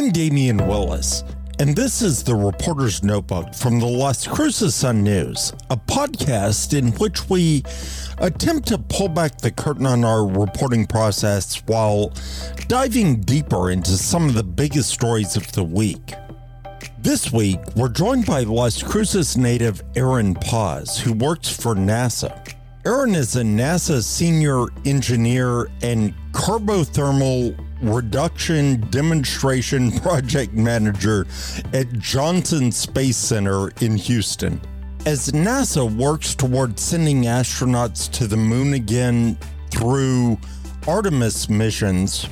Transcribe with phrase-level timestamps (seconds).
[0.00, 1.24] I'm Damian Willis,
[1.58, 6.92] and this is the Reporter's Notebook from the Las Cruces Sun News, a podcast in
[6.92, 7.62] which we
[8.16, 12.14] attempt to pull back the curtain on our reporting process while
[12.66, 16.14] diving deeper into some of the biggest stories of the week.
[17.00, 22.54] This week, we're joined by Las Cruces native Aaron Paz, who works for NASA.
[22.86, 31.26] Aaron is a NASA senior engineer and carbothermal reduction demonstration project manager
[31.72, 34.60] at Johnson Space Center in Houston.
[35.06, 39.38] As NASA works toward sending astronauts to the moon again
[39.70, 40.38] through
[40.86, 42.24] Artemis missions,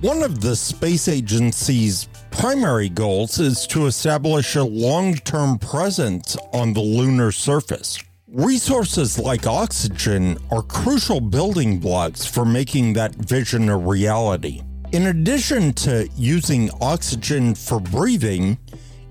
[0.00, 6.72] one of the space agency's primary goals is to establish a long term presence on
[6.72, 7.98] the lunar surface.
[8.28, 14.62] Resources like oxygen are crucial building blocks for making that vision a reality.
[14.92, 18.56] In addition to using oxygen for breathing,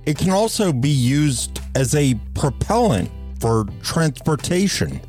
[0.05, 5.01] it can also be used as a propellant for transportation,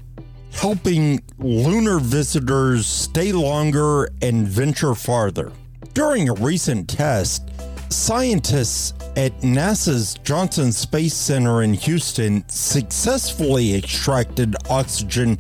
[0.50, 5.52] helping lunar visitors stay longer and venture farther.
[5.94, 7.48] During a recent test,
[7.88, 15.36] scientists at NASA's Johnson Space Center in Houston successfully extracted oxygen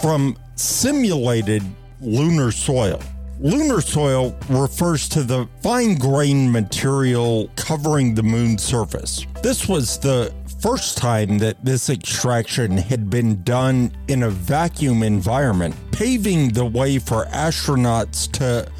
[0.00, 1.62] from simulated
[2.00, 3.00] lunar soil.
[3.42, 9.24] Lunar soil refers to the fine grained material covering the moon's surface.
[9.42, 15.74] This was the first time that this extraction had been done in a vacuum environment,
[15.90, 18.70] paving the way for astronauts to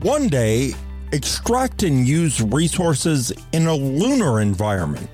[0.00, 0.72] one day
[1.12, 5.08] extract and use resources in a lunar environment.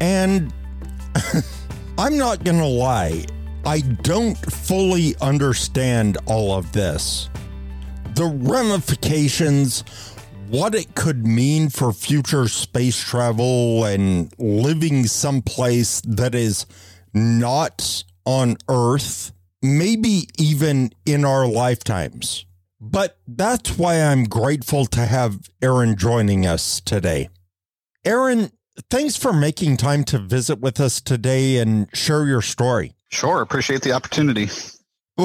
[0.00, 0.52] And
[1.96, 3.24] I'm not going to lie,
[3.64, 7.28] I don't fully understand all of this.
[8.14, 9.82] The ramifications,
[10.48, 16.66] what it could mean for future space travel and living someplace that is
[17.14, 22.44] not on Earth, maybe even in our lifetimes.
[22.80, 27.28] But that's why I'm grateful to have Aaron joining us today.
[28.04, 28.50] Aaron,
[28.90, 32.94] thanks for making time to visit with us today and share your story.
[33.10, 34.48] Sure, appreciate the opportunity.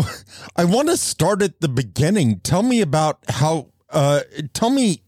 [0.56, 2.40] I want to start at the beginning.
[2.40, 4.22] Tell me about how, uh,
[4.54, 5.02] tell me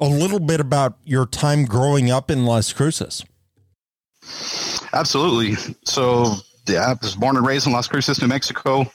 [0.00, 3.24] a little bit about your time growing up in Las Cruces.
[4.92, 5.54] Absolutely.
[5.84, 6.34] So,
[6.66, 8.90] yeah, I was born and raised in Las Cruces, New Mexico.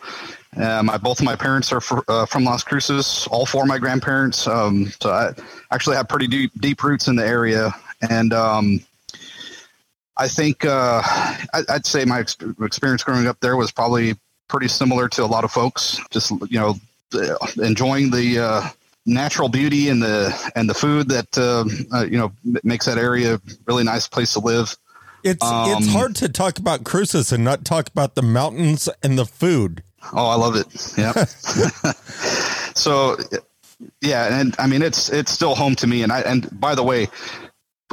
[0.57, 3.27] Uh, my both of my parents are for, uh, from Las Cruces.
[3.29, 4.47] All four of my grandparents.
[4.47, 5.33] Um, so I
[5.71, 7.71] actually have pretty deep deep roots in the area,
[8.09, 8.79] and um,
[10.17, 11.01] I think uh,
[11.53, 14.15] I, would say my experience growing up there was probably
[14.49, 15.99] pretty similar to a lot of folks.
[16.09, 16.75] Just you know,
[17.63, 18.69] enjoying the uh,
[19.05, 22.31] natural beauty and the and the food that um, uh, you know
[22.63, 24.75] makes that area a really nice place to live.
[25.23, 29.17] It's um, it's hard to talk about Cruces and not talk about the mountains and
[29.17, 29.83] the food.
[30.13, 30.67] Oh, I love it.
[30.97, 31.11] Yeah.
[32.73, 33.17] so,
[34.01, 36.03] yeah, and I mean it's it's still home to me.
[36.03, 37.07] And I and by the way,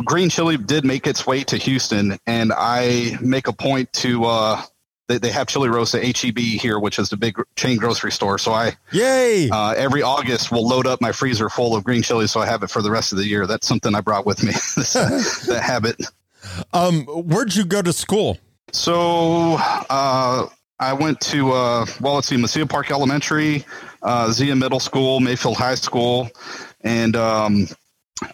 [0.05, 4.25] green chili did make its way to Houston, and I make a point to.
[4.25, 4.63] uh
[5.09, 8.39] they, they have chili Rosa HEB here, which is the big chain grocery store.
[8.39, 9.49] So I, yay!
[9.51, 12.63] Uh, every August, will load up my freezer full of green chili, so I have
[12.63, 13.47] it for the rest of the year.
[13.47, 14.53] That's something I brought with me.
[14.53, 16.03] that habit.
[16.73, 18.39] Um, where'd you go to school?
[18.73, 20.47] So, uh,
[20.79, 23.65] I went to uh, well, let's see, Mesilla Park Elementary,
[24.03, 26.29] uh, Zia Middle School, Mayfield High School,
[26.83, 27.67] and um,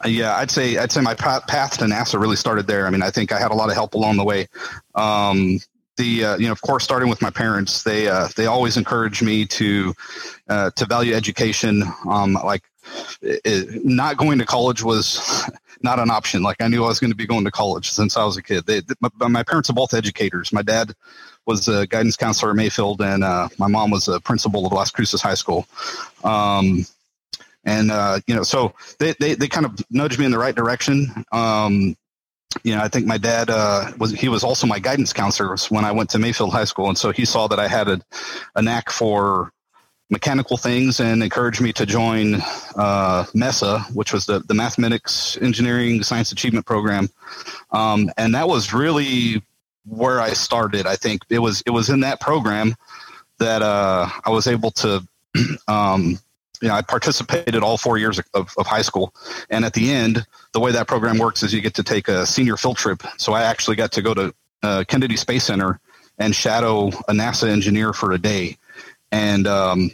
[0.05, 2.87] yeah, I'd say I'd say my path to NASA really started there.
[2.87, 4.49] I mean, I think I had a lot of help along the way.
[4.95, 5.61] Um,
[6.03, 9.23] the uh, you know, of course, starting with my parents, they uh, they always encouraged
[9.23, 9.95] me to
[10.49, 11.85] uh, to value education.
[12.09, 12.65] Um, like,
[13.23, 15.49] it, not going to college was
[15.83, 16.43] not an option.
[16.43, 18.43] Like, I knew I was going to be going to college since I was a
[18.43, 18.67] kid.
[18.67, 20.53] They, my, my parents are both educators.
[20.53, 20.95] My dad
[21.47, 24.91] was a guidance counselor at Mayfield, and uh, my mom was a principal of Las
[24.91, 25.67] Cruces High School.
[26.25, 26.85] Um,
[27.65, 30.55] and uh, you know, so they, they they kind of nudged me in the right
[30.55, 31.25] direction.
[31.31, 31.97] Um,
[32.63, 35.85] you know, I think my dad uh, was he was also my guidance counselor when
[35.85, 38.01] I went to Mayfield High School, and so he saw that I had a,
[38.55, 39.53] a knack for
[40.11, 42.37] mechanical things and encouraged me to join
[42.77, 47.09] uh, MESA, which was the, the Mathematics Engineering Science Achievement Program.
[47.71, 49.43] Um, and that was really
[49.87, 50.87] where I started.
[50.87, 52.75] I think it was it was in that program
[53.39, 55.07] that uh, I was able to.
[55.67, 56.19] Um,
[56.63, 59.13] you know, I participated all four years of, of, high school,
[59.51, 62.25] and at the end, the way that program works is you get to take a
[62.25, 63.03] senior field trip.
[63.19, 65.81] So I actually got to go to uh, Kennedy Space Center
[66.19, 68.57] and shadow a NASA engineer for a day,
[69.11, 69.91] and um,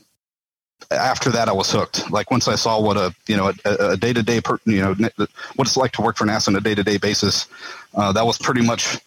[0.90, 2.10] after that, I was hooked.
[2.10, 4.94] Like once I saw what a you know a day to day you know
[5.56, 7.46] what it's like to work for NASA on a day to day basis,
[7.94, 8.98] uh, that was pretty much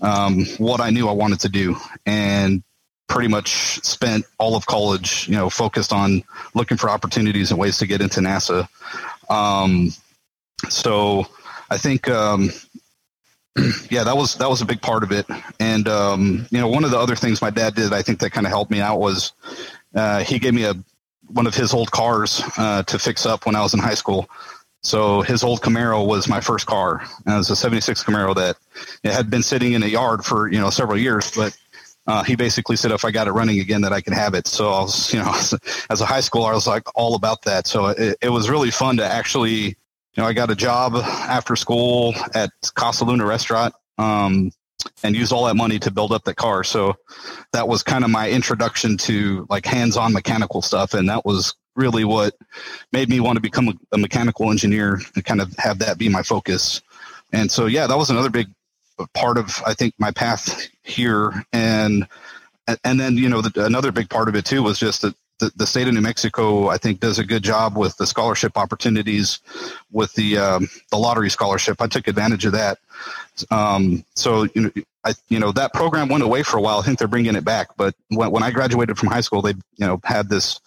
[0.00, 1.76] um, what I knew I wanted to do,
[2.06, 2.62] and
[3.08, 6.22] pretty much spent all of college, you know, focused on
[6.54, 8.68] looking for opportunities and ways to get into NASA.
[9.28, 9.90] Um,
[10.68, 11.26] so
[11.70, 12.50] I think, um,
[13.90, 15.26] yeah, that was that was a big part of it.
[15.60, 18.30] And um, you know, one of the other things my dad did, I think that
[18.30, 19.32] kind of helped me out was
[19.94, 20.74] uh, he gave me a
[21.28, 24.28] one of his old cars uh, to fix up when I was in high school.
[24.82, 27.02] So his old Camaro was my first car.
[27.24, 28.56] And it was a 76 Camaro that
[29.02, 31.56] it had been sitting in a yard for, you know, several years, but
[32.06, 34.46] uh, he basically said if I got it running again that I can have it.
[34.46, 35.32] So I was, you know,
[35.90, 37.66] as a high schooler, I was like all about that.
[37.66, 39.74] So it, it was really fun to actually, you
[40.18, 43.74] know, I got a job after school at Casa Luna restaurant.
[43.98, 44.50] Um,
[45.02, 46.62] and use all that money to build up the car.
[46.62, 46.94] So
[47.52, 52.04] that was kind of my introduction to like hands-on mechanical stuff, and that was really
[52.04, 52.34] what
[52.92, 56.08] made me want to become a, a mechanical engineer and kind of have that be
[56.08, 56.82] my focus.
[57.32, 58.48] And so yeah, that was another big
[59.14, 62.06] part of I think my path here, and
[62.84, 65.52] and then you know the, another big part of it too was just that the,
[65.56, 69.40] the state of New Mexico, I think, does a good job with the scholarship opportunities,
[69.90, 71.80] with the um, the lottery scholarship.
[71.80, 72.78] I took advantage of that.
[73.50, 74.70] Um, so you know,
[75.04, 76.78] I you know that program went away for a while.
[76.78, 77.76] I think they're bringing it back.
[77.76, 80.60] But when, when I graduated from high school, they you know had this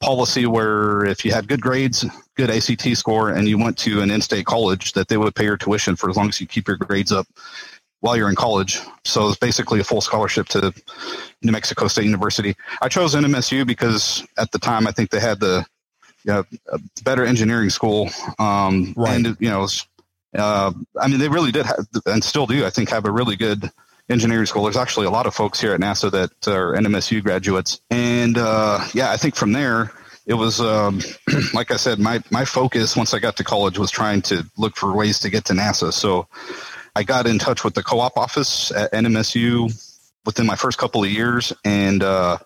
[0.00, 2.04] policy where if you had good grades,
[2.34, 5.58] good ACT score, and you went to an in-state college, that they would pay your
[5.58, 7.26] tuition for as long as you keep your grades up
[8.04, 8.80] while you're in college.
[9.06, 10.74] So it's basically a full scholarship to
[11.40, 12.54] New Mexico State University.
[12.82, 15.64] I chose NMSU because at the time I think they had the
[16.24, 16.44] you know,
[17.02, 18.10] better engineering school.
[18.38, 19.24] Um, right.
[19.24, 19.66] And, you know,
[20.36, 23.36] uh, I mean, they really did have, and still do, I think, have a really
[23.36, 23.70] good
[24.10, 24.64] engineering school.
[24.64, 27.80] There's actually a lot of folks here at NASA that are NMSU graduates.
[27.88, 29.92] And uh, yeah, I think from there,
[30.26, 31.00] it was um,
[31.54, 34.76] like I said, my my focus once I got to college was trying to look
[34.76, 35.90] for ways to get to NASA.
[35.90, 36.28] So
[36.96, 39.72] I got in touch with the co-op office at NMSU
[40.24, 42.38] within my first couple of years, and uh,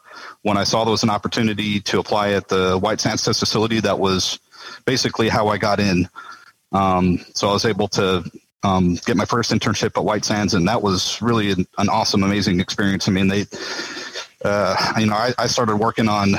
[0.42, 3.80] when I saw there was an opportunity to apply at the White Sands Test Facility,
[3.80, 4.38] that was
[4.84, 6.08] basically how I got in.
[6.72, 8.24] Um, so I was able to
[8.62, 12.22] um, get my first internship at White Sands, and that was really an, an awesome,
[12.22, 13.06] amazing experience.
[13.06, 13.44] I mean, they,
[14.44, 16.34] uh, you know, I, I started working on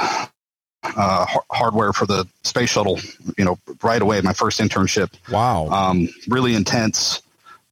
[0.84, 3.00] uh, hardware for the space shuttle,
[3.38, 4.20] you know, right away.
[4.22, 5.14] My first internship.
[5.32, 5.68] Wow.
[5.68, 7.22] Um, really intense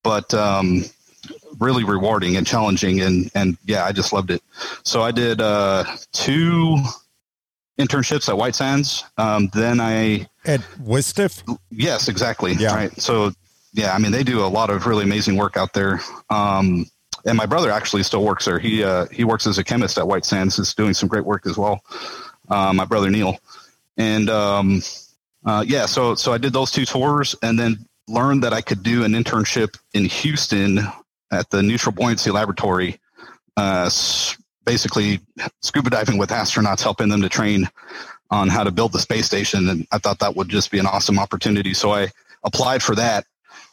[0.08, 0.86] but um,
[1.60, 3.02] really rewarding and challenging.
[3.02, 4.42] And and yeah, I just loved it.
[4.84, 5.84] So I did uh,
[6.14, 6.78] two
[7.78, 9.04] internships at White Sands.
[9.18, 11.44] Um, then I at Wistif.
[11.72, 12.54] Yes, exactly.
[12.54, 12.74] Yeah.
[12.74, 13.02] Right.
[13.02, 13.34] So
[13.74, 16.00] yeah, I mean they do a lot of really amazing work out there.
[16.30, 16.86] Um,
[17.26, 18.60] and my brother actually still works there.
[18.60, 20.58] He uh, he works as a chemist at White Sands.
[20.58, 21.84] Is doing some great work as well.
[22.48, 23.38] Uh, my brother Neil,
[23.98, 24.82] and um,
[25.46, 28.84] uh, yeah, so so I did those two tours, and then learned that I could
[28.84, 30.80] do an internship in Houston
[31.32, 33.00] at the Neutral Buoyancy Laboratory,
[33.58, 33.90] uh,
[34.66, 35.20] basically
[35.62, 37.70] scuba diving with astronauts, helping them to train
[38.30, 39.70] on how to build the space station.
[39.70, 41.74] And I thought that would just be an awesome opportunity.
[41.74, 42.10] So I
[42.44, 43.26] applied for that.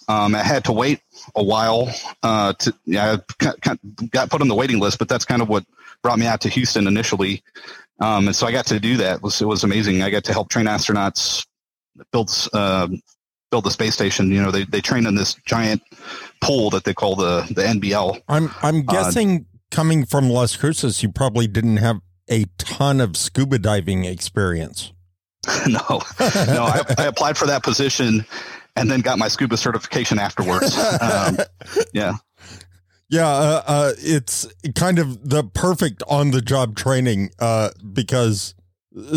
[0.06, 1.00] Um, I had to wait
[1.34, 1.92] a while
[2.22, 3.76] uh, to yeah, I
[4.10, 5.64] got put on the waiting list, but that's kind of what
[6.02, 7.42] brought me out to Houston initially.
[8.00, 9.16] Um, and so I got to do that.
[9.16, 10.02] It was, it was amazing.
[10.02, 11.46] I got to help train astronauts,
[12.12, 12.88] build uh,
[13.54, 14.32] build the space station.
[14.32, 15.80] You know, they, they train in this giant
[16.40, 18.20] pool that they call the the NBL.
[18.28, 23.00] I'm I'm uh, guessing uh, coming from Las Cruces, you probably didn't have a ton
[23.00, 24.92] of scuba diving experience.
[25.68, 28.24] no, no, I, I, applied for that position
[28.74, 30.76] and then got my scuba certification afterwards.
[31.00, 31.36] Um,
[31.92, 32.14] yeah.
[33.10, 38.54] Yeah, uh, uh, it's kind of the perfect on the job training uh, because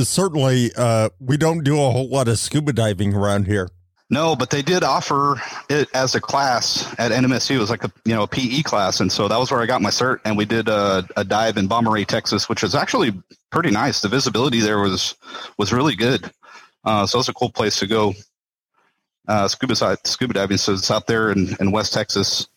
[0.04, 3.70] certainly uh, we don't do a whole lot of scuba diving around here.
[4.10, 7.56] No, but they did offer it as a class at NMSU.
[7.56, 9.66] It was like a you know a PE class, and so that was where I
[9.66, 10.20] got my cert.
[10.24, 13.12] And we did a, a dive in Balmorhea, Texas, which was actually
[13.52, 14.00] pretty nice.
[14.00, 15.16] The visibility there was
[15.58, 16.32] was really good.
[16.86, 18.14] Uh, so it's a cool place to go.
[19.28, 20.58] Uh, scuba scuba diving.
[20.58, 22.48] So it's out there in, in West Texas.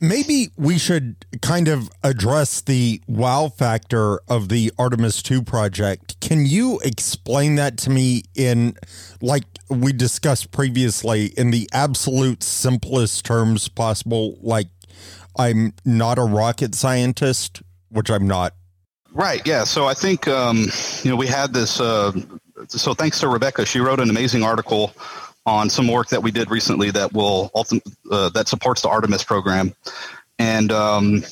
[0.00, 6.18] Maybe we should kind of address the wow factor of the Artemis 2 project.
[6.20, 8.74] Can you explain that to me in,
[9.20, 14.38] like we discussed previously, in the absolute simplest terms possible?
[14.40, 14.68] Like,
[15.38, 18.54] I'm not a rocket scientist, which I'm not.
[19.12, 19.46] Right.
[19.46, 19.64] Yeah.
[19.64, 20.66] So I think, um,
[21.02, 21.80] you know, we had this.
[21.80, 22.12] Uh,
[22.68, 24.94] so thanks to Rebecca, she wrote an amazing article
[25.44, 27.50] on some work that we did recently that will
[28.10, 29.74] uh, that supports the Artemis program.
[30.38, 31.24] And um,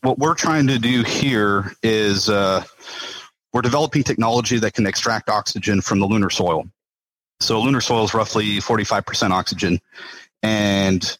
[0.00, 2.64] what we're trying to do here is uh,
[3.52, 6.66] we're developing technology that can extract oxygen from the lunar soil.
[7.40, 9.80] So lunar soil is roughly 45% oxygen.
[10.42, 11.18] And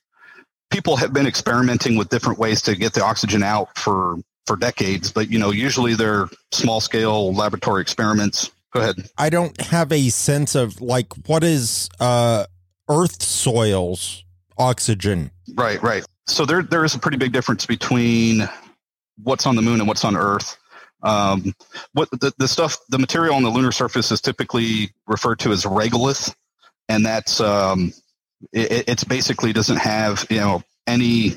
[0.70, 5.12] people have been experimenting with different ways to get the oxygen out for for decades,
[5.12, 8.50] but you know, usually they're small scale laboratory experiments.
[8.72, 8.96] Go ahead.
[9.18, 12.46] I don't have a sense of like what is uh
[12.88, 14.24] earth soils
[14.56, 15.30] oxygen.
[15.54, 16.04] Right, right.
[16.26, 18.48] So there there is a pretty big difference between
[19.22, 20.56] what's on the moon and what's on Earth.
[21.02, 21.54] Um,
[21.92, 25.64] what the, the stuff, the material on the lunar surface is typically referred to as
[25.64, 26.34] regolith,
[26.88, 27.92] and that's um,
[28.52, 31.36] it, it's basically doesn't have you know any.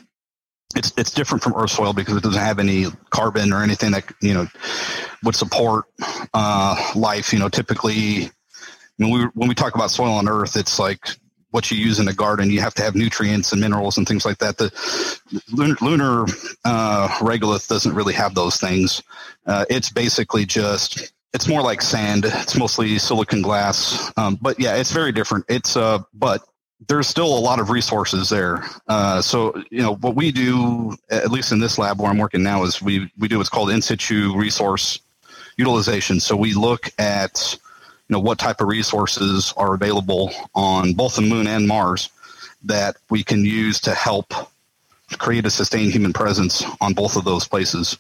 [0.75, 4.06] It's it's different from Earth soil because it doesn't have any carbon or anything that
[4.22, 4.48] you know
[5.24, 5.86] would support
[6.34, 7.34] uh, life.
[7.34, 8.32] You know, typically
[8.98, 11.06] when we when we talk about soil on Earth, it's like
[11.51, 12.50] what you use in a garden.
[12.50, 14.58] You have to have nutrients and minerals and things like that.
[14.58, 14.72] The
[15.51, 16.24] lunar, lunar
[16.65, 19.03] uh, regolith doesn't really have those things.
[19.46, 22.25] Uh, it's basically just it's more like sand.
[22.25, 25.46] It's mostly silicon glass, um, but yeah, it's very different.
[25.48, 26.41] It's uh, but
[26.88, 28.65] there's still a lot of resources there.
[28.88, 32.43] Uh, so you know what we do, at least in this lab where I'm working
[32.43, 35.00] now, is we we do what's called in situ resource
[35.58, 36.20] utilization.
[36.20, 37.58] So we look at
[38.12, 42.10] you know what type of resources are available on both the moon and Mars
[42.63, 44.34] that we can use to help
[45.18, 47.98] create a sustained human presence on both of those places.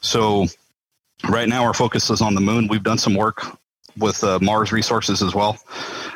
[0.00, 0.46] So
[1.28, 2.66] right now our focus is on the moon.
[2.66, 3.44] We've done some work
[3.98, 5.58] with uh, Mars resources as well.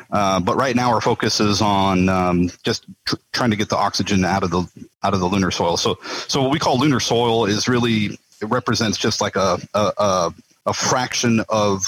[0.09, 3.75] Uh, but right now, our focus is on um, just tr- trying to get the
[3.77, 4.65] oxygen out of the
[5.03, 5.77] out of the lunar soil.
[5.77, 9.91] So, so what we call lunar soil is really it represents just like a a,
[9.97, 10.33] a,
[10.67, 11.83] a fraction of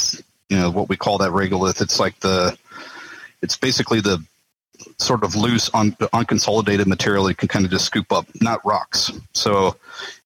[0.50, 1.82] you know what we call that regolith.
[1.82, 2.58] It's like the
[3.41, 4.24] it's basically the
[4.98, 9.12] sort of loose on unconsolidated material you can kind of just scoop up not rocks
[9.34, 9.75] so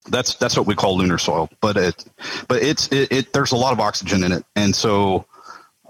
[0.09, 2.05] that's that's what we call lunar soil but it
[2.47, 5.25] but it's it, it there's a lot of oxygen in it and so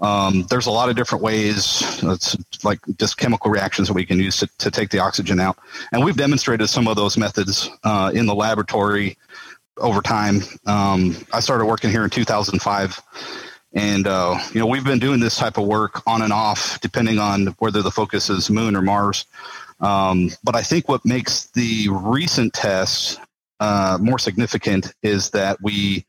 [0.00, 4.18] um, there's a lot of different ways, it's like just chemical reactions that we can
[4.18, 5.56] use to, to take the oxygen out.
[5.92, 9.16] And we've demonstrated some of those methods uh, in the laboratory
[9.78, 10.40] over time.
[10.66, 13.00] Um, I started working here in 2005.
[13.74, 17.18] And, uh, you know, we've been doing this type of work on and off, depending
[17.18, 19.26] on whether the focus is moon or Mars.
[19.80, 23.18] Um, but I think what makes the recent tests
[23.60, 26.04] uh, more significant is that we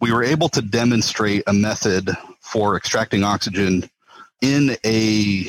[0.00, 2.10] we were able to demonstrate a method
[2.40, 3.88] for extracting oxygen
[4.40, 5.44] in a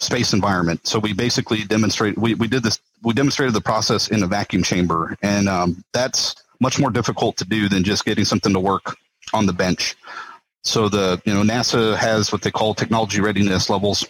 [0.00, 0.84] space environment.
[0.86, 4.62] So we basically demonstrate we, we did this we demonstrated the process in a vacuum
[4.62, 8.96] chamber, and um, that's much more difficult to do than just getting something to work
[9.32, 9.96] on the bench.
[10.62, 14.06] So the you know NASA has what they call technology readiness levels.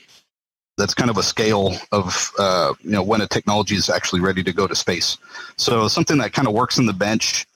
[0.79, 4.43] That's kind of a scale of uh, you know when a technology is actually ready
[4.43, 5.17] to go to space.
[5.57, 7.47] So something that kind of works in the bench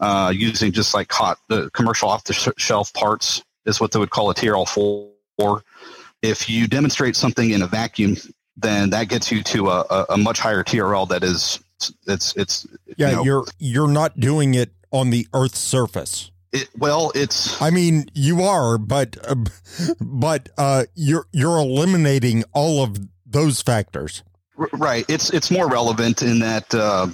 [0.00, 4.10] uh, using just like hot the commercial off the shelf parts is what they would
[4.10, 5.62] call a TRL4.
[6.22, 8.16] If you demonstrate something in a vacuum,
[8.56, 11.60] then that gets you to a, a, a much higher TRL that is
[12.06, 12.66] it's it's
[12.96, 16.30] yeah you know, you're you're not doing it on the Earth's surface.
[16.52, 17.60] It, well, it's.
[17.62, 19.36] I mean, you are, but uh,
[20.00, 24.22] but uh, you're you're eliminating all of those factors.
[24.72, 25.04] Right.
[25.08, 27.06] It's it's more relevant in that uh,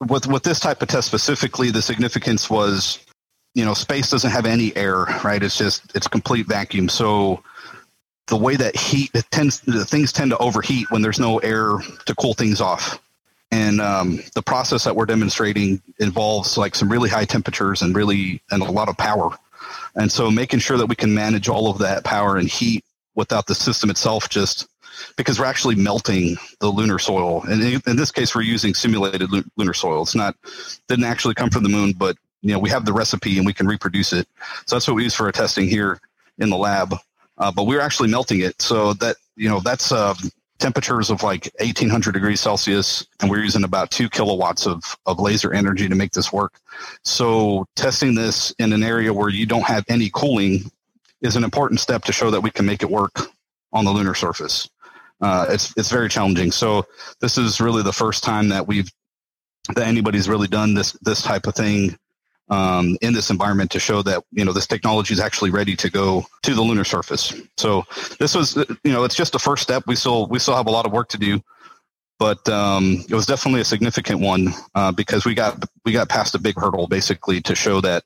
[0.00, 2.98] with with this type of test specifically, the significance was,
[3.54, 5.42] you know, space doesn't have any air, right?
[5.42, 6.88] It's just it's complete vacuum.
[6.88, 7.42] So
[8.26, 11.78] the way that heat it tends the things tend to overheat when there's no air
[12.06, 13.00] to cool things off.
[13.52, 18.42] And um, the process that we're demonstrating involves like some really high temperatures and really
[18.50, 19.30] and a lot of power.
[19.94, 22.82] And so making sure that we can manage all of that power and heat
[23.14, 24.66] without the system itself just
[25.16, 27.42] because we're actually melting the lunar soil.
[27.42, 30.02] And in this case, we're using simulated lunar soil.
[30.02, 30.34] It's not
[30.88, 33.52] didn't actually come from the moon, but you know we have the recipe and we
[33.52, 34.26] can reproduce it.
[34.66, 36.00] So that's what we use for our testing here
[36.38, 36.94] in the lab.
[37.38, 40.14] Uh, but we're actually melting it, so that you know that's uh,
[40.62, 45.52] temperatures of like 1800 degrees Celsius, and we're using about two kilowatts of, of laser
[45.52, 46.58] energy to make this work.
[47.04, 50.70] So testing this in an area where you don't have any cooling
[51.20, 53.20] is an important step to show that we can make it work
[53.72, 54.68] on the lunar surface
[55.22, 56.50] uh, it's it's very challenging.
[56.50, 56.84] So
[57.20, 58.90] this is really the first time that we've
[59.74, 61.96] that anybody's really done this this type of thing
[62.52, 65.90] um, in this environment to show that you know this technology is actually ready to
[65.90, 67.34] go to the lunar surface.
[67.56, 67.84] So
[68.20, 69.84] this was you know it's just a first step.
[69.86, 71.40] We still we still have a lot of work to do,
[72.18, 76.34] but um, it was definitely a significant one uh, because we got we got past
[76.34, 78.04] a big hurdle basically to show that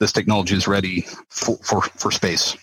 [0.00, 2.56] this technology is ready for, for, for space.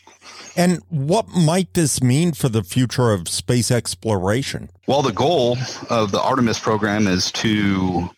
[0.57, 4.69] And what might this mean for the future of space exploration?
[4.85, 5.57] Well, the goal
[5.89, 8.09] of the Artemis program is to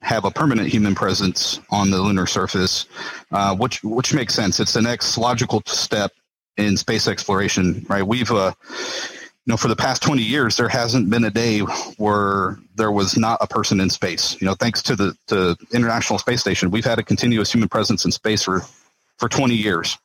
[0.00, 2.86] have a permanent human presence on the lunar surface,
[3.32, 4.60] uh, which which makes sense.
[4.60, 6.12] It's the next logical step
[6.56, 8.06] in space exploration, right?
[8.06, 8.52] We've uh,
[9.48, 11.60] you know, for the past 20 years, there hasn't been a day
[11.96, 14.38] where there was not a person in space.
[14.42, 18.04] You know, thanks to the to International Space Station, we've had a continuous human presence
[18.04, 18.60] in space for
[19.16, 19.96] for 20 years.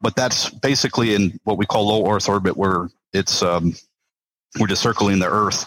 [0.00, 3.74] But that's basically in what we call low Earth orbit, where it's um,
[4.60, 5.66] we're just circling the Earth.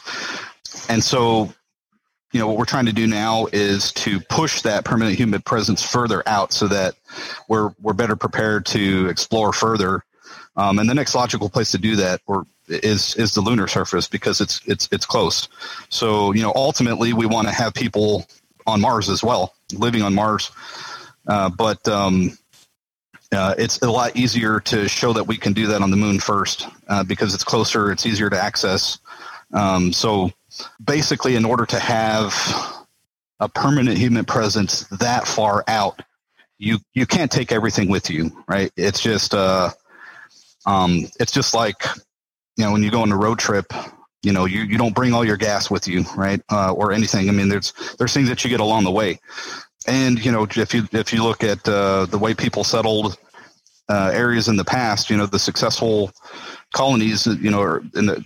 [0.90, 1.54] And so,
[2.32, 5.82] you know, what we're trying to do now is to push that permanent human presence
[5.82, 6.96] further out, so that
[7.48, 10.04] we're we're better prepared to explore further.
[10.56, 14.08] Um, and the next logical place to do that, or is is the lunar surface
[14.08, 15.48] because it's it's it's close.
[15.90, 18.28] So you know, ultimately, we want to have people
[18.66, 20.52] on Mars as well, living on Mars.
[21.28, 22.38] Uh, but um,
[23.32, 26.20] uh, it's a lot easier to show that we can do that on the moon
[26.20, 29.00] first uh, because it's closer, it's easier to access.
[29.54, 30.32] Um, so
[30.84, 32.34] basically, in order to have
[33.40, 36.02] a permanent human presence that far out,
[36.58, 38.72] you you can't take everything with you, right?
[38.76, 39.72] It's just uh,
[40.66, 41.84] um, it's just like
[42.58, 43.72] you know when you go on a road trip
[44.24, 46.42] you know you, you don't bring all your gas with you right?
[46.52, 47.30] Uh, or anything.
[47.30, 49.20] I mean there's there's things that you get along the way.
[49.88, 53.18] And you know if you if you look at uh, the way people settled
[53.90, 56.12] uh, areas in the past you know the successful
[56.74, 58.26] colonies you know in the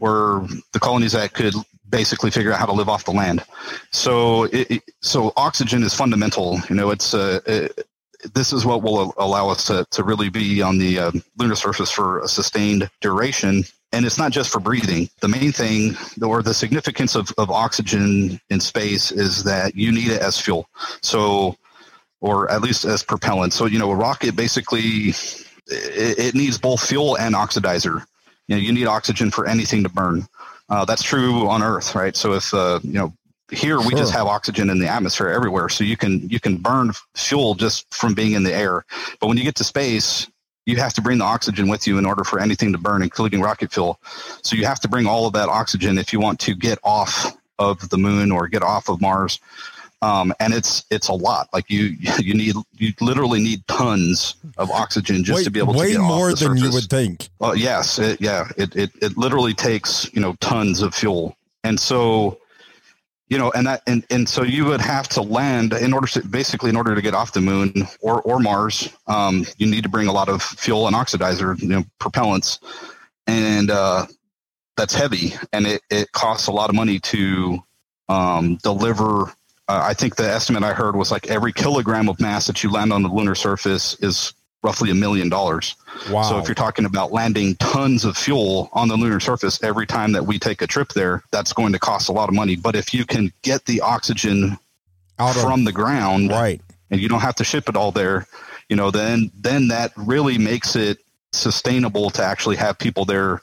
[0.00, 1.54] were the colonies that could
[1.88, 3.44] basically figure out how to live off the land
[3.90, 7.86] so it, so oxygen is fundamental you know it's uh, it,
[8.34, 11.90] this is what will allow us to, to really be on the uh, lunar surface
[11.90, 13.64] for a sustained duration.
[13.92, 15.10] And it's not just for breathing.
[15.20, 20.08] The main thing, or the significance of, of oxygen in space, is that you need
[20.08, 20.66] it as fuel.
[21.02, 21.56] So,
[22.20, 23.52] or at least as propellant.
[23.52, 25.12] So, you know, a rocket basically
[25.66, 28.04] it, it needs both fuel and oxidizer.
[28.52, 30.28] You know, you need oxygen for anything to burn.
[30.68, 32.14] Uh, that's true on Earth, right?
[32.14, 33.14] So if uh, you know
[33.50, 36.92] here we just have oxygen in the atmosphere everywhere, so you can you can burn
[37.14, 38.84] fuel just from being in the air.
[39.20, 40.28] But when you get to space,
[40.66, 43.40] you have to bring the oxygen with you in order for anything to burn, including
[43.40, 43.98] rocket fuel.
[44.42, 47.34] So you have to bring all of that oxygen if you want to get off
[47.58, 49.40] of the moon or get off of Mars.
[50.02, 51.48] Um, and it's it's a lot.
[51.52, 55.72] Like you you need you literally need tons of oxygen just way, to be able
[55.72, 56.62] to way get more off the than surface.
[56.62, 57.28] you would think.
[57.38, 61.78] Well, yes, it, yeah, it, it it literally takes you know tons of fuel, and
[61.78, 62.38] so
[63.32, 66.28] you know, and that and, and so you would have to land in order to
[66.28, 69.88] basically in order to get off the moon or or Mars, um, you need to
[69.88, 72.58] bring a lot of fuel and oxidizer, you know, propellants,
[73.26, 74.04] and uh,
[74.76, 77.58] that's heavy, and it it costs a lot of money to
[78.10, 79.32] um, deliver.
[79.68, 82.70] Uh, I think the estimate I heard was like every kilogram of mass that you
[82.70, 85.74] land on the lunar surface is roughly a million dollars.
[86.10, 86.22] Wow.
[86.22, 90.12] So if you're talking about landing tons of fuel on the lunar surface every time
[90.12, 92.56] that we take a trip there, that's going to cost a lot of money.
[92.56, 94.58] But if you can get the oxygen
[95.18, 96.60] Out of, from the ground right.
[96.90, 98.26] and you don't have to ship it all there,
[98.68, 100.98] you know, then then that really makes it
[101.32, 103.40] sustainable to actually have people there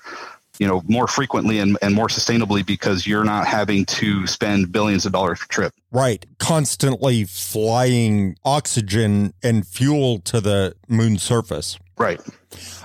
[0.60, 5.06] you know more frequently and, and more sustainably because you're not having to spend billions
[5.06, 6.24] of dollars per trip Right.
[6.38, 11.80] Constantly flying oxygen and fuel to the moon surface.
[11.98, 12.22] right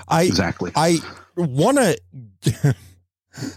[0.07, 0.99] I exactly I
[1.35, 1.77] want
[2.41, 2.75] to,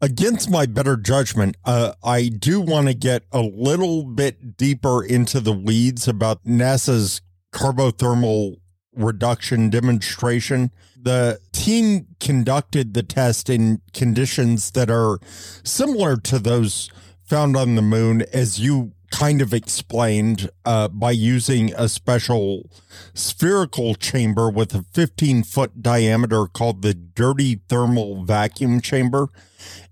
[0.00, 5.40] against my better judgment, uh, I do want to get a little bit deeper into
[5.40, 7.20] the weeds about NASA's
[7.52, 8.56] carbothermal
[8.94, 10.70] reduction demonstration.
[11.00, 15.18] The team conducted the test in conditions that are
[15.62, 16.90] similar to those
[17.24, 22.68] found on the moon, as you kind of explained, uh, by using a special
[23.14, 29.28] spherical chamber with a 15 foot diameter called the dirty thermal vacuum chamber.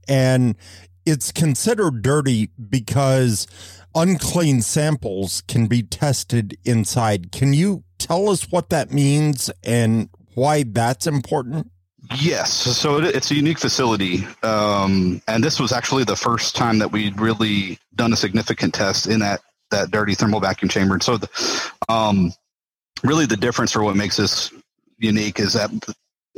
[0.09, 0.57] And
[1.07, 3.47] it's considered dirty because
[3.95, 7.33] unclean samples can be tested inside.
[7.33, 11.71] Can you tell us what that means and why that's important?
[12.17, 16.79] Yes, so it, it's a unique facility, um, and this was actually the first time
[16.79, 20.95] that we'd really done a significant test in that that dirty thermal vacuum chamber.
[20.95, 22.33] And so, the, um,
[23.05, 24.53] really, the difference or what makes this
[24.99, 25.71] unique is that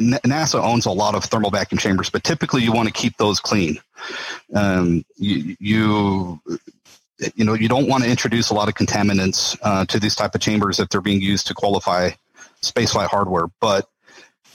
[0.01, 3.39] NASA owns a lot of thermal vacuum chambers, but typically you want to keep those
[3.39, 3.79] clean.
[4.55, 6.41] Um, you, you
[7.35, 10.35] you know you don't want to introduce a lot of contaminants uh, to these type
[10.35, 12.11] of chambers if they're being used to qualify
[12.63, 13.89] spaceflight hardware, but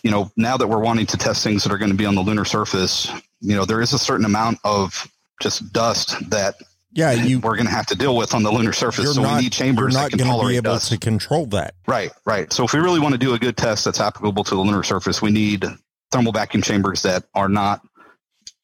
[0.05, 2.13] you know, now that we're wanting to test things that are going to be on
[2.13, 3.09] the lunar surface,
[3.41, 6.53] you know, there is a certain amount of just dust that
[6.93, 9.15] Yeah, you we're going to have to deal with on the lunar surface.
[9.15, 10.91] So not, we need chambers you're that can going to be tolerate able dust.
[10.91, 11.73] to control that.
[11.87, 12.53] Right, right.
[12.53, 14.83] So if we really want to do a good test that's applicable to the lunar
[14.83, 15.65] surface, we need
[16.11, 17.81] thermal vacuum chambers that are not,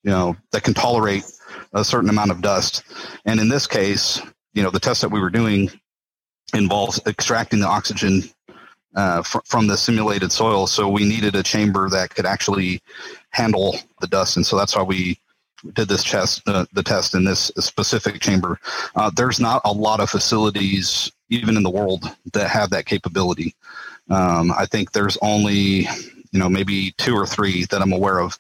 [0.04, 1.24] you know, that can tolerate
[1.74, 2.84] a certain amount of dust.
[3.26, 4.22] And in this case,
[4.54, 5.70] you know, the test that we were doing
[6.54, 8.24] involves extracting the oxygen
[8.96, 10.68] uh, fr- from the simulated soil.
[10.68, 12.82] So we needed a chamber that could actually
[13.30, 15.18] handle the dust, and so that's why we
[15.74, 18.60] did this test, uh, the test in this specific chamber.
[18.96, 22.04] Uh, there's not a lot of facilities, even in the world,
[22.34, 23.56] that have that capability.
[24.10, 25.88] Um, I think there's only,
[26.32, 28.38] you know, maybe two or three that I'm aware of,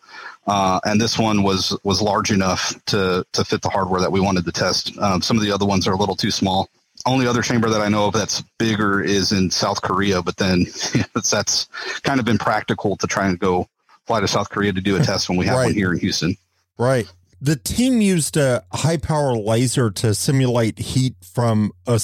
[0.47, 4.19] uh, and this one was was large enough to to fit the hardware that we
[4.19, 4.97] wanted to test.
[4.97, 6.69] Um, some of the other ones are a little too small
[7.06, 10.65] only other chamber that I know of that's bigger is in South Korea, but then
[11.13, 11.67] that's
[12.04, 13.67] kind of been practical to try and go
[14.06, 15.65] fly to South Korea to do a test when we have right.
[15.65, 16.36] one here in Houston.
[16.77, 17.12] Right.
[17.41, 21.99] The team used a high power laser to simulate heat from a,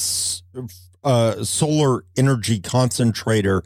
[1.04, 3.62] a solar energy concentrator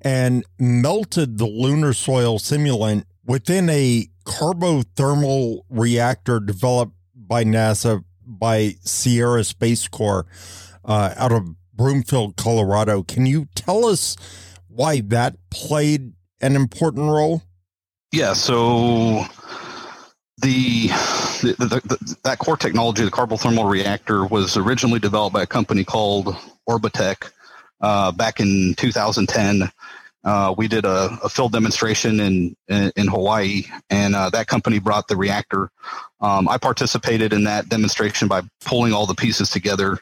[0.00, 9.44] and melted the lunar soil simulant within a carbothermal reactor developed by NASA by Sierra
[9.44, 10.28] Space Corp
[10.84, 13.02] uh, out of Broomfield, Colorado.
[13.02, 14.16] Can you tell us
[14.68, 17.42] why that played an important role?
[18.12, 19.24] Yeah, so
[20.42, 20.88] the,
[21.42, 25.84] the, the, the, that core technology, the carbothermal reactor, was originally developed by a company
[25.84, 26.34] called
[26.68, 27.30] ORBITEC
[27.80, 29.70] uh, back in 2010.
[30.24, 34.80] Uh, we did a, a, field demonstration in in, in Hawaii, and uh, that company
[34.80, 35.70] brought the reactor.
[36.20, 40.00] Um, I participated in that demonstration by pulling all the pieces together,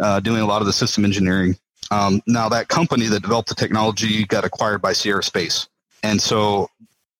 [0.00, 1.58] uh, doing a lot of the system engineering.
[1.90, 5.68] Um, now, that company that developed the technology got acquired by Sierra Space,
[6.02, 6.70] and so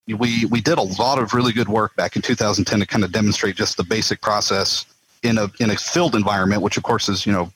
[0.06, 3.12] we we did a lot of really good work back in 2010 to kind of
[3.12, 4.86] demonstrate just the basic process
[5.22, 7.50] in a in a field environment, which of course is you know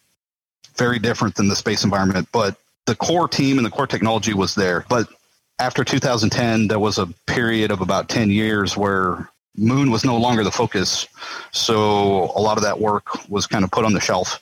[0.77, 2.57] very different than the space environment, but
[2.87, 4.85] the core team and the core technology was there.
[4.89, 5.09] But
[5.59, 10.43] after 2010, there was a period of about 10 years where moon was no longer
[10.43, 11.07] the focus.
[11.53, 14.41] So a lot of that work was kind of put on the shelf.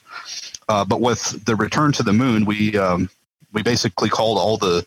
[0.69, 3.09] Uh, but with the return to the moon, we um,
[3.53, 4.85] we basically called all the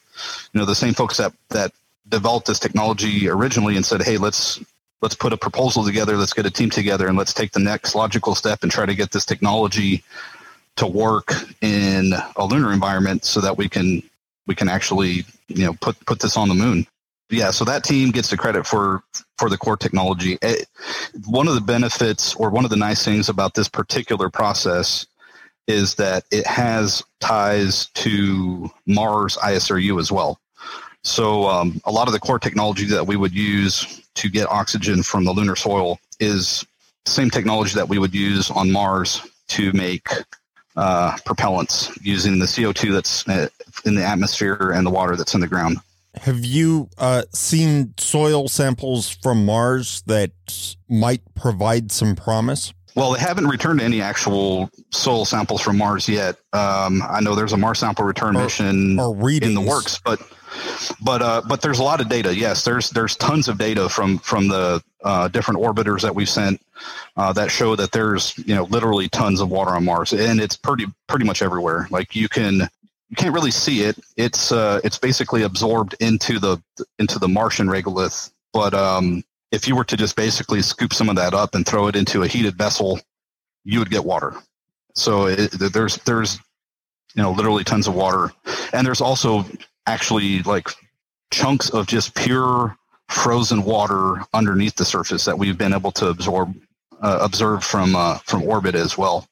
[0.52, 1.72] you know the same folks that that
[2.08, 4.60] developed this technology originally and said, hey, let's
[5.00, 7.94] let's put a proposal together, let's get a team together, and let's take the next
[7.94, 10.04] logical step and try to get this technology
[10.76, 14.02] to work in a lunar environment so that we can
[14.46, 16.86] we can actually you know put put this on the moon.
[17.30, 19.02] Yeah so that team gets the credit for
[19.38, 20.38] for the core technology.
[20.42, 20.66] It,
[21.26, 25.06] one of the benefits or one of the nice things about this particular process
[25.68, 30.40] is that it has ties to mars ISRU as well.
[31.04, 35.02] So um, a lot of the core technology that we would use to get oxygen
[35.02, 36.64] from the lunar soil is
[37.04, 40.08] the same technology that we would use on mars to make
[40.76, 43.48] uh, propellants using the CO2 that's uh,
[43.84, 45.78] in the atmosphere and the water that's in the ground.
[46.16, 50.32] Have you uh, seen soil samples from Mars that
[50.88, 52.74] might provide some promise?
[52.94, 56.36] Well, they haven't returned any actual soil samples from Mars yet.
[56.52, 60.20] Um, I know there's a Mars sample return or, mission or in the works, but
[61.00, 62.36] but uh, but there's a lot of data.
[62.36, 66.60] Yes, there's there's tons of data from from the uh, different orbiters that we've sent
[67.16, 70.56] uh, that show that there's you know literally tons of water on Mars, and it's
[70.56, 71.86] pretty pretty much everywhere.
[71.90, 72.68] Like you can
[73.08, 73.98] you can't really see it.
[74.16, 76.62] It's uh, it's basically absorbed into the
[76.98, 78.32] into the Martian regolith.
[78.52, 81.88] But um, if you were to just basically scoop some of that up and throw
[81.88, 83.00] it into a heated vessel,
[83.64, 84.34] you would get water.
[84.94, 86.38] So it, there's there's
[87.14, 88.32] you know literally tons of water,
[88.72, 89.44] and there's also
[89.86, 90.68] actually like
[91.30, 92.76] chunks of just pure
[93.12, 96.54] frozen water underneath the surface that we've been able to absorb
[97.02, 99.26] uh, observe from uh, from orbit as well.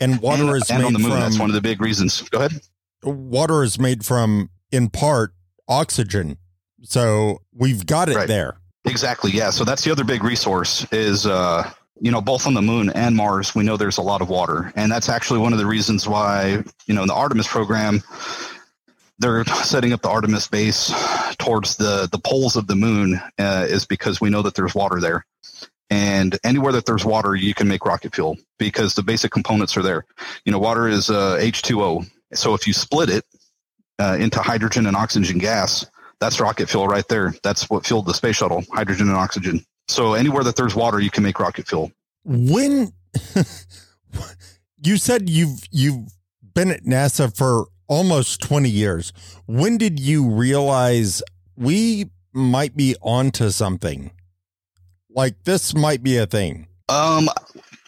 [0.00, 1.10] And water and, is and made on the moon.
[1.10, 2.22] From, that's one of the big reasons.
[2.28, 2.60] Go ahead.
[3.02, 5.32] Water is made from, in part,
[5.68, 6.38] oxygen.
[6.82, 8.28] So we've got it right.
[8.28, 8.58] there.
[8.84, 9.32] Exactly.
[9.32, 9.50] Yeah.
[9.50, 11.68] So that's the other big resource is uh,
[12.00, 13.54] you know both on the moon and Mars.
[13.54, 16.62] We know there's a lot of water, and that's actually one of the reasons why
[16.86, 18.02] you know in the Artemis program
[19.18, 20.92] they're setting up the Artemis base
[21.38, 25.00] towards the the poles of the moon uh, is because we know that there's water
[25.00, 25.24] there,
[25.90, 29.82] and anywhere that there's water, you can make rocket fuel because the basic components are
[29.82, 30.04] there.
[30.44, 33.24] You know, water is uh, H2O, so if you split it
[33.98, 35.86] uh, into hydrogen and oxygen gas,
[36.20, 37.34] that's rocket fuel right there.
[37.42, 39.64] That's what fueled the space shuttle, hydrogen and oxygen.
[39.88, 41.92] So anywhere that there's water, you can make rocket fuel.
[42.24, 42.92] When
[44.82, 46.08] you said you've you've
[46.54, 49.12] been at NASA for almost 20 years.
[49.46, 51.22] When did you realize
[51.56, 54.10] we might be onto something?
[55.10, 56.68] Like this might be a thing.
[56.88, 57.28] Um,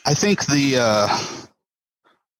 [0.07, 1.49] I think the, uh,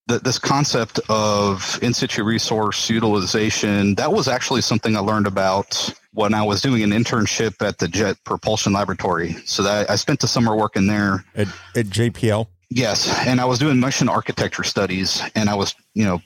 [0.07, 5.93] the this concept of in situ resource utilization that was actually something I learned about
[6.13, 9.33] when I was doing an internship at the Jet Propulsion Laboratory.
[9.45, 12.47] So that I spent the summer working there at, at JPL.
[12.71, 16.21] Yes, and I was doing mission architecture studies, and I was, you know,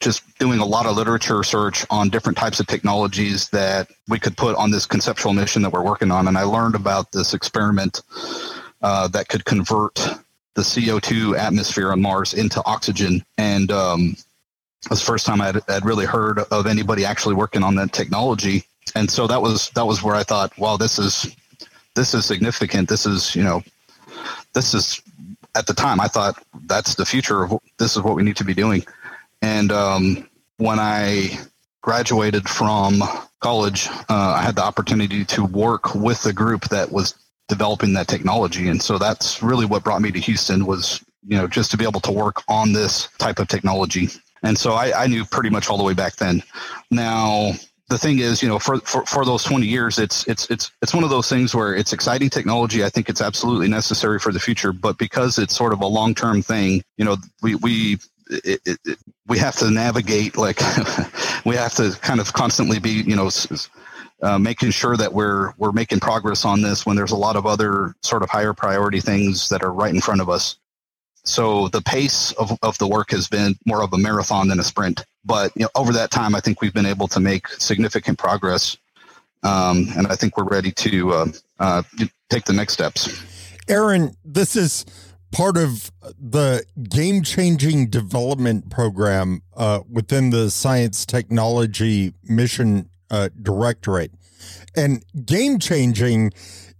[0.00, 4.36] just doing a lot of literature search on different types of technologies that we could
[4.36, 6.28] put on this conceptual mission that we're working on.
[6.28, 8.02] And I learned about this experiment
[8.82, 9.94] uh, that could convert
[10.54, 13.24] the CO2 atmosphere on Mars into oxygen.
[13.36, 14.16] And um,
[14.84, 17.92] it was the first time I'd, I'd really heard of anybody actually working on that
[17.92, 18.64] technology.
[18.94, 21.34] And so that was that was where I thought, wow, this is
[21.94, 22.88] this is significant.
[22.88, 23.62] This is you know,
[24.54, 25.02] this is
[25.54, 28.44] at the time I thought that's the future of this is what we need to
[28.44, 28.84] be doing.
[29.46, 31.38] And um, when I
[31.80, 33.00] graduated from
[33.38, 37.14] college, uh, I had the opportunity to work with the group that was
[37.46, 41.46] developing that technology, and so that's really what brought me to Houston was you know
[41.46, 44.08] just to be able to work on this type of technology.
[44.42, 46.42] And so I, I knew pretty much all the way back then.
[46.90, 47.52] Now
[47.88, 50.92] the thing is, you know, for, for, for those 20 years, it's, it's, it's, it's
[50.92, 52.84] one of those things where it's exciting technology.
[52.84, 56.42] I think it's absolutely necessary for the future, but because it's sort of a long-term
[56.42, 60.60] thing, you know, we, we, it, it, we have to navigate like
[61.44, 63.30] we have to kind of constantly be, you know,
[64.22, 67.46] uh, making sure that we're we're making progress on this when there's a lot of
[67.46, 70.56] other sort of higher priority things that are right in front of us.
[71.24, 74.62] So the pace of, of the work has been more of a marathon than a
[74.62, 75.04] sprint.
[75.24, 78.76] But you know, over that time, I think we've been able to make significant progress,
[79.42, 81.26] um, and I think we're ready to uh,
[81.58, 81.82] uh,
[82.30, 83.24] take the next steps.
[83.68, 84.86] Aaron, this is
[85.36, 94.12] part of the game changing development program uh, within the Science Technology Mission uh, Directorate.
[94.74, 96.32] And game changing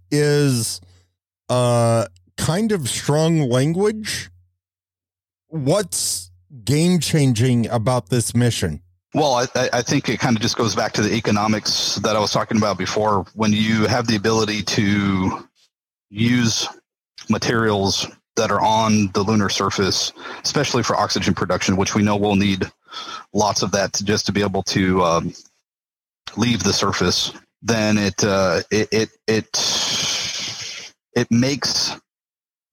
[0.09, 0.81] is
[1.49, 4.31] uh, kind of strong language.
[5.49, 6.31] What's
[6.63, 8.81] game changing about this mission?
[9.13, 12.19] Well, I, I, think it kind of just goes back to the economics that I
[12.19, 13.23] was talking about before.
[13.35, 15.47] When you have the ability to
[16.09, 16.67] use
[17.29, 22.35] materials that are on the lunar surface, especially for oxygen production, which we know we'll
[22.35, 22.71] need
[23.33, 25.33] lots of that to just to be able to um,
[26.37, 31.99] leave the surface, then it, uh, it it it it makes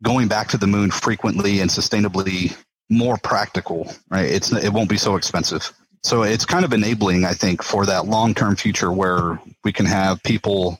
[0.02, 2.56] going back to the moon frequently and sustainably
[2.90, 4.30] more practical, right?
[4.30, 5.72] It's it won't be so expensive.
[6.02, 10.22] So it's kind of enabling, I think, for that long-term future where we can have
[10.22, 10.78] people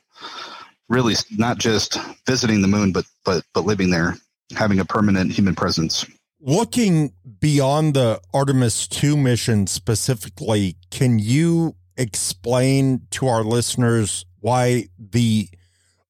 [0.90, 4.16] really not just visiting the moon, but but but living there,
[4.52, 6.06] having a permanent human presence.
[6.40, 15.48] Looking beyond the Artemis 2 mission specifically, can you explain to our listeners why the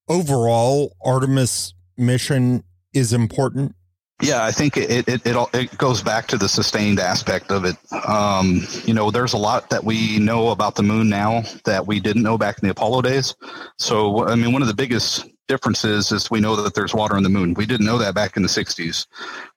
[0.09, 3.75] overall Artemis mission is important?
[4.21, 7.75] Yeah, I think it it it, it goes back to the sustained aspect of it.
[8.07, 11.99] Um, you know, there's a lot that we know about the moon now that we
[11.99, 13.35] didn't know back in the Apollo days.
[13.77, 17.23] So, I mean, one of the biggest differences is we know that there's water on
[17.23, 17.53] the moon.
[17.53, 19.07] We didn't know that back in the 60s,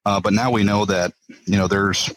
[0.05, 1.13] uh, but now we know that
[1.47, 2.11] you know there's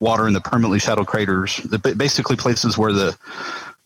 [0.00, 1.60] water in the permanently shadowed craters,
[1.96, 3.16] basically places where the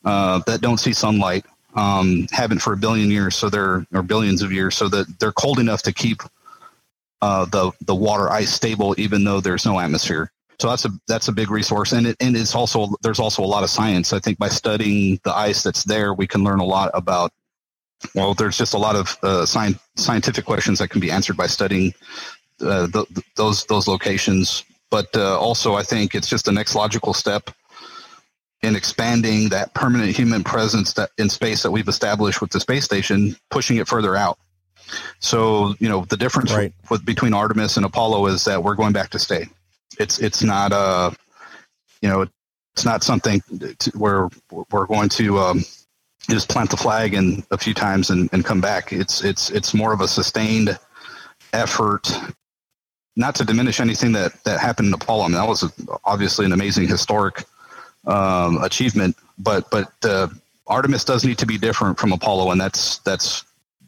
[0.05, 4.43] uh, that don't see sunlight um, haven't for a billion years, so they're or billions
[4.43, 6.23] of years, so that they're cold enough to keep
[7.21, 10.31] uh, the the water ice stable, even though there's no atmosphere.
[10.59, 13.47] So that's a that's a big resource, and it and it's also there's also a
[13.47, 14.13] lot of science.
[14.13, 17.33] I think by studying the ice that's there, we can learn a lot about.
[18.15, 21.47] Well, there's just a lot of uh, science, scientific questions that can be answered by
[21.47, 21.95] studying
[22.61, 22.89] uh,
[23.37, 24.65] those those locations.
[24.91, 27.51] But uh, also, I think it's just the next logical step
[28.63, 32.85] in expanding that permanent human presence that in space that we've established with the space
[32.85, 34.39] station, pushing it further out.
[35.19, 36.73] So, you know, the difference right.
[36.91, 39.47] with between Artemis and Apollo is that we're going back to stay.
[39.99, 41.11] It's it's not a, uh,
[42.03, 42.27] you know,
[42.75, 43.41] it's not something
[43.79, 45.65] to, where we're going to um,
[46.31, 48.93] just plant the flag and a few times and, and come back.
[48.93, 50.79] It's it's it's more of a sustained
[51.53, 52.09] effort.
[53.15, 55.25] Not to diminish anything that that happened in Apollo.
[55.25, 55.71] I mean, that was
[56.05, 57.45] obviously an amazing historic
[58.07, 60.29] um, achievement, but but uh,
[60.67, 63.45] Artemis does need to be different from Apollo, and that's that's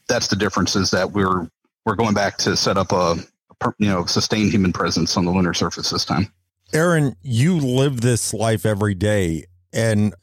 [0.09, 1.49] that's the difference is that we're
[1.87, 3.17] we're going back to set up a,
[3.63, 6.33] a you know sustained human presence on the lunar surface this time.
[6.73, 10.15] Aaron, you live this life every day, and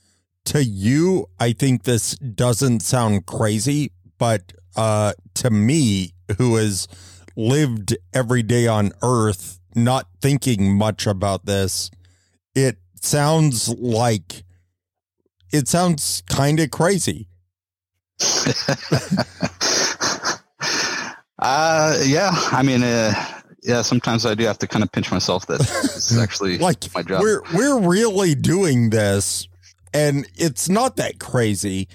[0.46, 6.88] to you, I think this doesn't sound crazy, but uh, to me, who has
[7.36, 11.90] lived every day on Earth, not thinking much about this,
[12.56, 14.44] it sounds like
[15.52, 17.28] it sounds kind of crazy.
[21.40, 22.32] uh, yeah.
[22.52, 23.14] I mean, uh,
[23.64, 23.82] yeah.
[23.82, 27.02] Sometimes I do have to kind of pinch myself that this is actually like my
[27.02, 27.22] job.
[27.22, 29.48] We're we're really doing this,
[29.94, 31.88] and it's not that crazy.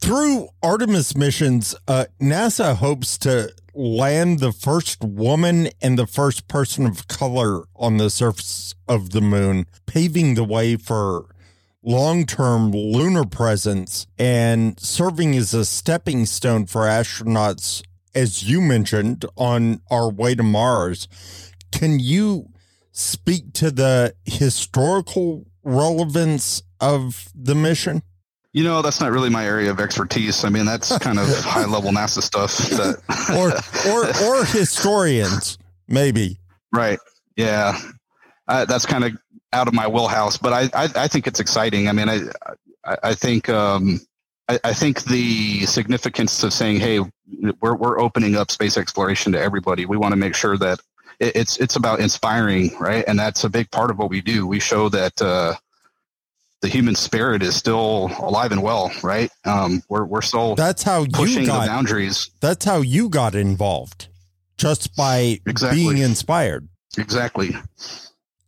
[0.00, 6.86] Through Artemis missions, uh, NASA hopes to land the first woman and the first person
[6.86, 11.26] of color on the surface of the moon, paving the way for
[11.82, 17.82] long term lunar presence and serving as a stepping stone for astronauts,
[18.14, 21.08] as you mentioned, on our way to Mars.
[21.70, 22.48] Can you
[22.92, 28.02] speak to the historical relevance of the mission?
[28.52, 30.44] You know, that's not really my area of expertise.
[30.44, 32.98] I mean, that's kind of high level NASA stuff that
[33.36, 33.50] or
[33.90, 36.38] or or historians, maybe.
[36.72, 36.98] Right.
[37.36, 37.78] Yeah.
[38.48, 39.12] Uh, that's kind of
[39.52, 41.88] out of my wheelhouse, but I, I, I think it's exciting.
[41.88, 42.20] I mean, I,
[42.84, 44.00] I, I think, um,
[44.48, 47.00] I, I, think the significance of saying, Hey,
[47.60, 49.86] we're, we're opening up space exploration to everybody.
[49.86, 50.80] We want to make sure that
[51.22, 53.04] it, it's, it's about inspiring, right?
[53.06, 54.46] And that's a big part of what we do.
[54.46, 55.54] We show that, uh,
[56.60, 59.30] the human spirit is still alive and well, right?
[59.44, 62.30] Um, we're, we're still that's how pushing you got, the boundaries.
[62.40, 64.06] That's how you got involved
[64.58, 65.82] just by exactly.
[65.82, 66.68] being inspired.
[66.96, 67.56] Exactly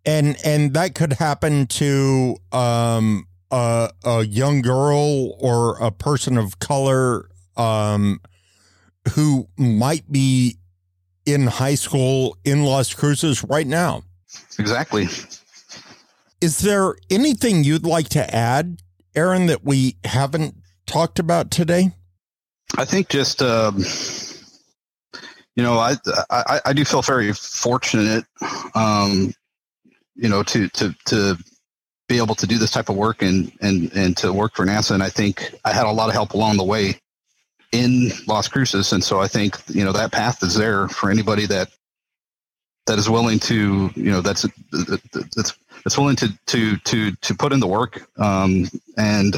[0.05, 6.59] and and that could happen to um a, a young girl or a person of
[6.59, 8.21] color um
[9.15, 10.57] who might be
[11.27, 14.03] in high school in Las Cruces right now.
[14.59, 15.09] Exactly.
[16.41, 18.83] Is there anything you'd like to add,
[19.15, 20.57] Aaron, that we haven't
[20.87, 21.93] talked about today?
[22.77, 23.79] I think just um,
[25.57, 25.95] you know, I,
[26.31, 28.25] I I do feel very fortunate
[28.75, 29.33] um,
[30.15, 31.37] you know, to to to
[32.09, 34.93] be able to do this type of work and and and to work for NASA.
[34.93, 36.99] And I think I had a lot of help along the way
[37.75, 41.47] in Las Cruces, and so I think you know that path is there for anybody
[41.47, 41.69] that
[42.87, 47.53] that is willing to you know that's that's that's willing to to to to put
[47.53, 49.35] in the work um, and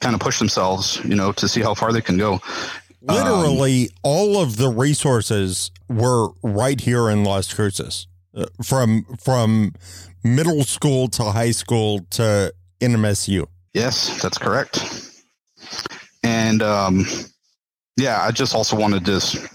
[0.00, 2.40] kind of push themselves, you know, to see how far they can go.
[3.00, 8.06] Literally, um, all of the resources were right here in Las Cruces
[8.62, 9.74] from from
[10.22, 13.46] middle school to high school to NMSU.
[13.72, 14.78] Yes, that's correct.
[16.22, 17.06] And um,
[17.98, 19.50] yeah, I just also wanted to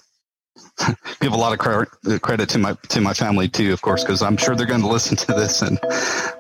[1.21, 1.89] give a lot of credit,
[2.21, 4.88] credit to my to my family too, of course, because I'm sure they're going to
[4.88, 5.62] listen to this.
[5.62, 5.79] And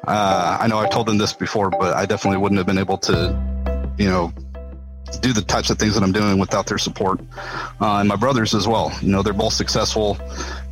[0.05, 2.97] uh, I know I've told them this before, but I definitely wouldn't have been able
[2.99, 4.33] to, you know,
[5.21, 7.21] do the types of things that I'm doing without their support.
[7.79, 8.91] Uh, and my brothers as well.
[9.01, 10.17] You know, they're both successful